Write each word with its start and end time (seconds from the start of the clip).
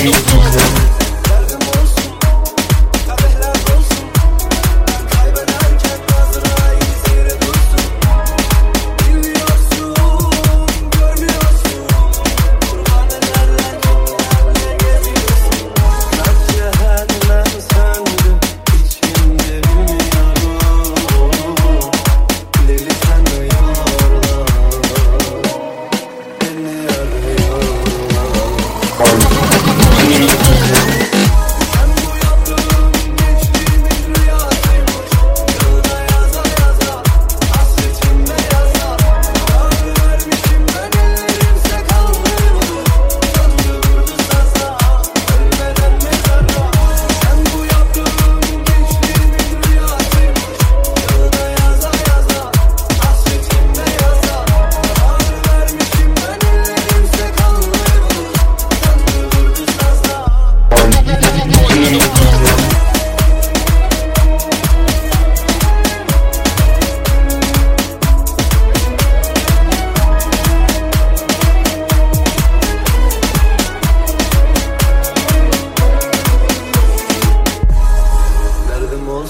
Danny 0.00 0.12
Hoover. 0.14 0.89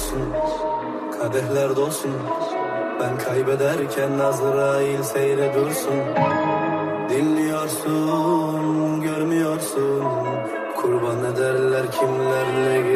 olsun 0.00 0.22
Kadehler 1.18 1.76
dolsun. 1.76 2.10
Ben 3.00 3.18
kaybederken 3.18 4.18
Azrail 4.18 5.02
seyre 5.02 5.54
dursun. 5.54 5.94
Dinliyorsun, 7.10 9.00
görmüyorsun. 9.02 10.04
Kurban 10.76 11.24
ederler 11.24 11.92
kimlerle 11.92 12.89